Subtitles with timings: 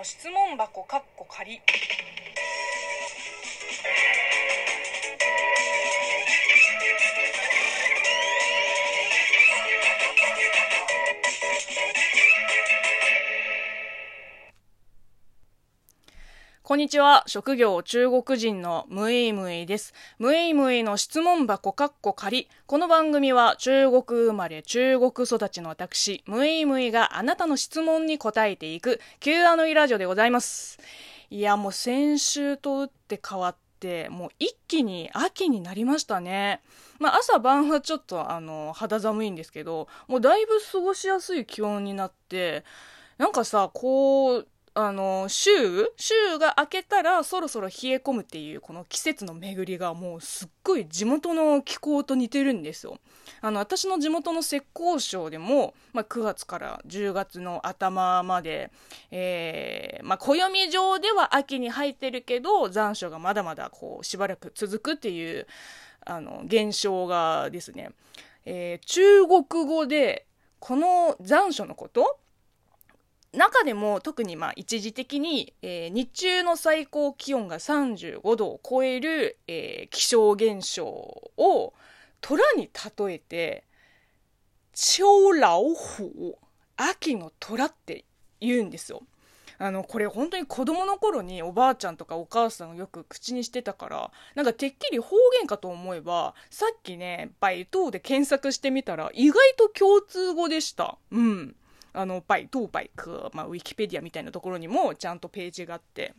[0.00, 1.60] の質問箱かっこ仮。
[16.62, 17.24] こんにちは。
[17.26, 19.92] 職業中国人のムイムイです。
[20.18, 22.48] ムイムイの質問箱かっこ仮。
[22.66, 30.78] この番組は中国生まれ中国育ちの私、ムイムイがあなたの質問に答えていく Q&A ラジオでございます。
[31.30, 36.60] いや、もう先週と打って変わって、もう一気に秋になりましたね。
[37.00, 42.64] まあ朝晩はちょっとあの肌寒いんですけど、もうだいぶ過ごしやすい気温になって、
[43.16, 45.92] なんかさ、こう、あの、週？
[45.96, 52.98] 週が明けたらそろそろ冷え込むっていうこの季節の巡りがもうすっごい地元の気候と似てるんですよ。
[53.40, 54.64] あの、私の地元の浙
[54.96, 58.70] 江省でも、まあ、9月から10月の頭まで、
[59.10, 65.48] えー、まあ、暦上では秋に入ってるけど、残暑がまだまだこう、しばらく続くっていう、
[66.06, 67.90] あの、現象がですね、
[68.44, 70.26] えー、中国語で、
[70.60, 72.18] この残暑のこと
[73.32, 81.72] 中でも特にまあ一時的に、えー、日中の最高気温が35度を超える、えー、気象現象を
[82.20, 83.64] 虎に例えて
[84.74, 85.62] 超老
[85.96, 86.34] 虎
[86.76, 88.04] 秋の虎って
[88.40, 89.02] 言うんですよ。
[89.62, 101.54] あのこれ本当に子供の頃におばあちゃんとかお母さんがよく口にしてたからなんかてっきり方言かと思えばさっきねバイトで検索してみたら意外と共通語でしたうん
[101.92, 106.14] あの、バイトーバイク、まあ、ウィキペディアみたいなところにもちゃんとページがあって。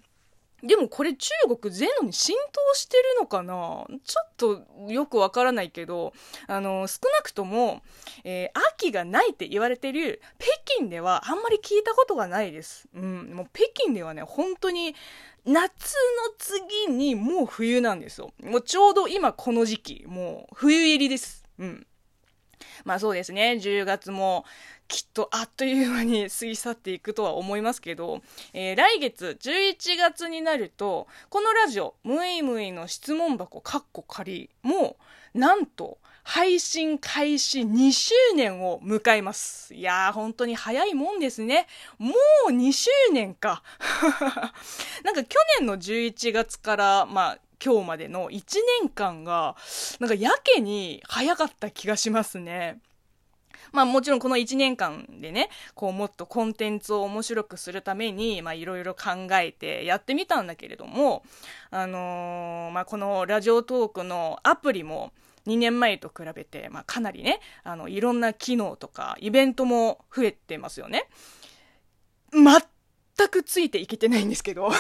[0.64, 3.84] でもこれ中国全土に浸透してるのかな？
[4.06, 6.14] ちょっとよくわからないけど、
[6.46, 7.82] あの、少なくとも、
[8.24, 10.50] えー、秋がないって言われてる北
[10.82, 12.88] 京ではあんまり聞いたことがないです。
[12.94, 14.94] うん、もう北京ではね、本当に
[15.46, 15.66] 夏の
[16.38, 18.32] 次にもう冬なんですよ。
[18.44, 21.44] もうちょうど今この時期、もう冬入りです。
[21.58, 21.88] うん。
[22.84, 24.46] まあそうですね、10月も
[24.88, 28.22] きっとあっという間に過ぎ去っていくとは思いますけど、
[28.54, 34.98] えー、来月11月になると、このラジオ、ムイムイの質問箱カッコ仮も、
[35.34, 39.74] なんと、配信開始2周年を迎えます。
[39.74, 41.68] いやー、本当に早いもんですね。
[41.98, 42.14] も
[42.48, 43.64] う2周年か。
[45.04, 48.44] なんか去年の11月から、まあ、今日までの1
[48.82, 49.56] 年間が、
[50.00, 52.80] なんかやけに早かった気がしますね。
[53.72, 61.24] まあもちろんこの1年間でね、こうもっとコンテンツを面白くするために、まあいろいろ考えてやってみたんだけれども、
[61.70, 65.14] あのー、まあこのラジオトークのアプリも、
[65.48, 71.10] 2年前と比べて、まあ、かなりね、あの、いろんな機能とか、イベントも増えてますよね。
[72.32, 74.72] 全くついていけてないんですけど。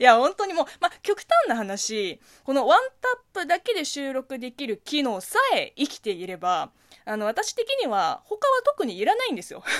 [0.00, 6.70] いや、本当にもう、ま、極端な話、このワンタップだけで収録できる機能さえ生きていれば、
[7.04, 9.62] あの、私的には他は特にいらないんですよ。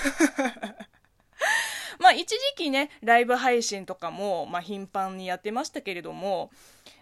[1.99, 6.51] まあ一時期ね、ライブ配信とかも、まあ頻繁にやってましたけれども、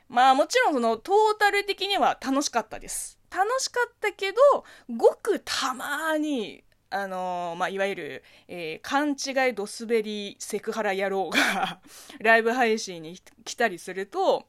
[0.08, 3.18] まあもちろんそのトータル的には楽しかったです。
[3.30, 4.38] 楽しかったけど、
[4.94, 6.62] ごくたまに、
[6.92, 11.80] あのー、まあ、いわゆる、えー、勘違いドスベリセクハラ野郎が
[12.20, 14.46] ライブ配信に来たりすると、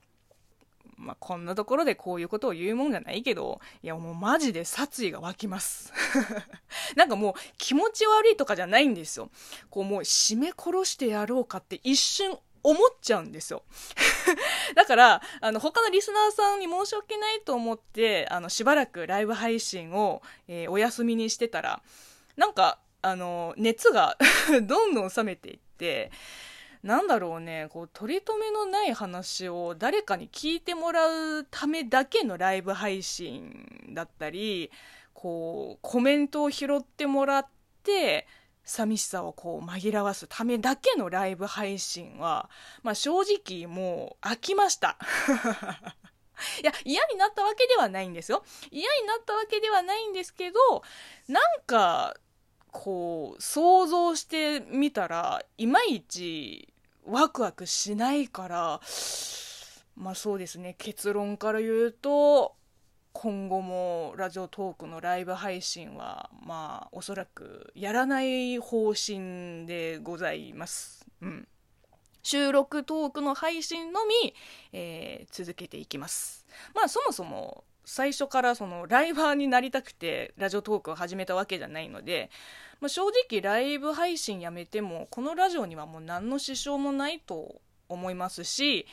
[0.98, 5.94] まあ、こんなところでこういうことを言うもんじゃないけど、いやもうマジで殺意が湧きます。
[6.96, 9.30] なんかもう気持ち悪いとかじゃないんですよ。
[9.70, 13.64] こうもう締め殺してやろうかって一瞬思っちゃうんですよ。
[14.76, 21.82] だから、あの、他のリスナーさんに申し訳ないと思って、あの、しばらくライブ配信を、えー、お休みにしてたら、
[22.36, 24.18] なんか、あの、熱が
[24.64, 26.12] どんどん冷めていって、
[26.84, 34.72] なんだろうね、こう、取り留めのない話を誰かに聞いてもらうためだけのライブ配信だったり、
[35.14, 37.48] こう、コメントを拾ってもらっ
[37.84, 38.28] て、
[38.66, 42.50] 寂しさをこう紛らわすためだけのライブ配信は、
[42.82, 44.98] まあ正直もう飽きました。
[46.62, 48.44] いや、嫌になったわけではないんですよ。
[48.72, 50.60] 嫌になったわけではないんですけど、
[51.28, 52.16] なんか、
[52.74, 56.74] こう、想像してみたら、いまいち
[57.06, 58.82] ワクワクしないから、
[59.96, 62.56] まあそうですね、結論から言うと、
[63.14, 71.06] 今後もラジオトークのライブ配信は、まあおそらくやらない方針でございます。
[71.22, 71.48] うん。
[72.24, 74.34] 収録トークの配信のみ、
[74.72, 76.48] えー、続けていきます。
[76.74, 82.30] まあそもそも最初からそのライバーになりたくてラジオトークを始めたわけじゃないので、
[82.82, 88.86] まあ、正直ライブ配信やめてもこのラジオにはもう何の支障もないと思いますし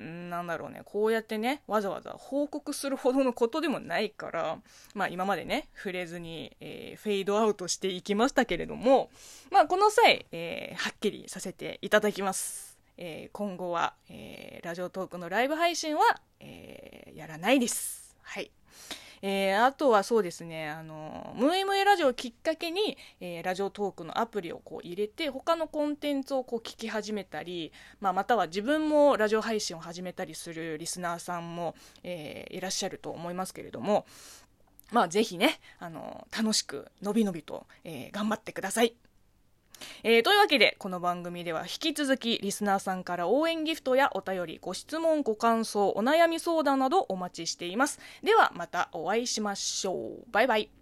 [0.00, 4.58] なんだろうね、こうやってね、わざわざ報告するほどのことでもないから、
[4.94, 9.10] まあ今までね、触れずに、えー、フェードアウトしていきましたけれども、
[9.50, 12.78] まあこの際、えー、はっきりさせていただきます。
[12.96, 16.02] えー、今後は、えラジオトークのライブ配信は、
[16.38, 16.89] え
[17.20, 18.16] やらないです。
[18.22, 18.50] はい。
[19.20, 34.06] えー、あとはそうですね、あの、ムエムエラジオをきっかけに、えー、ラジオトークのアプリをこう入れて、他のコンテンツをこう聞き始めたり、まあ、または自分もラジオ配信を始めたりするリスナーさんも、えー、いらっしゃると思いますけれども、
[34.90, 38.96] まあ、ぜひね、あの、楽しく、のびのびと、えー、頑張ってください。
[40.02, 48.00] えー、というわけで、この番組では引き続きリスナーさんから応援ギフトやお便り、ご質問、ご感想、お悩み相談などお待ちしています。
[48.22, 50.24] ではまたお会いしましょう。
[50.30, 50.79] バイバイ。